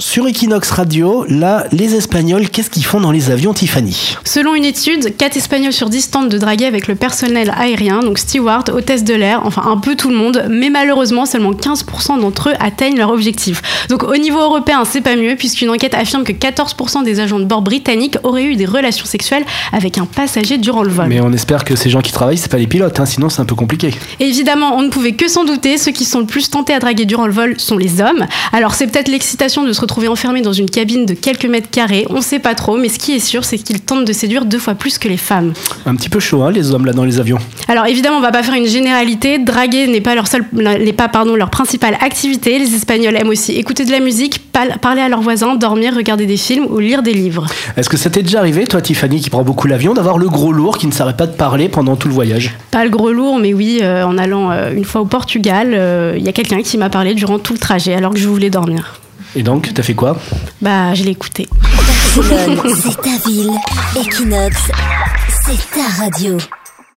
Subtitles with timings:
[0.00, 4.16] Sur Equinox Radio, là, les Espagnols, qu'est-ce qu'ils font dans les avions, Tiffany?
[4.22, 8.18] Selon une étude, 4 Espagnols sur 10 tentent de draguer avec le personnel aérien, donc
[8.18, 12.50] steward, hôtesse de l'air, enfin un peu tout le monde, mais malheureusement, seulement 15% d'entre
[12.50, 13.60] eux atteignent leur objectif.
[13.88, 17.44] Donc au niveau européen, c'est pas mieux, puisqu'une enquête affirme que 14% des agents de
[17.44, 21.08] bord britanniques auraient eu des relations sexuelles avec un passager durant le vol.
[21.08, 23.42] Mais on espère que ces gens qui travaillent, c'est pas les pilotes, hein, sinon c'est
[23.42, 23.92] un peu compliqué.
[24.20, 27.04] Évidemment, on ne pouvait que s'en douter, ceux qui sont le plus tentés à draguer
[27.04, 28.26] durant le vol sont les hommes.
[28.52, 32.06] Alors c'est peut-être l'excitation de se retrouver enfermé dans une cabine de quelques mètres carrés,
[32.10, 34.58] on sait pas trop, mais ce qui est sûr, c'est qu'ils tentent de séduire deux
[34.58, 35.54] fois plus que les femmes.
[35.86, 37.38] Un petit peu chaud, hein, les hommes là dans les avions.
[37.68, 39.38] Alors évidemment, on va pas faire une généralité.
[39.38, 42.58] Draguer n'est pas leur seule, n'est pas pardon leur principale activité.
[42.58, 46.36] Les Espagnols aiment aussi écouter de la musique, parler à leurs voisins, dormir, regarder des
[46.36, 47.46] films ou lire des livres.
[47.78, 50.52] Est-ce que ça t'est déjà arrivé, toi, Tiffany, qui prend beaucoup l'avion, d'avoir le gros
[50.52, 52.54] lourd qui ne s'arrête pas de parler pendant tout le voyage?
[52.70, 56.14] Pas le gros lourd, mais oui, euh, en allant euh, une fois au Portugal, euh,
[56.18, 58.50] il y a quelqu'un qui m'a parlé durant tout le trajet alors que je voulais
[58.50, 58.97] dormir.
[59.36, 60.16] Et donc, t'as fait quoi
[60.60, 61.48] Bah, je l'ai écouté.
[62.16, 63.50] Barcelone, c'est ta ville.
[63.96, 64.56] Equinox,
[65.44, 66.36] c'est ta radio.